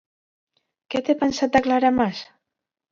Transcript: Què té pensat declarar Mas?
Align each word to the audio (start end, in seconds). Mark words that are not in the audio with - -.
Què 0.95 1.03
té 1.11 1.17
pensat 1.21 1.55
declarar 1.59 1.95
Mas? 2.03 2.27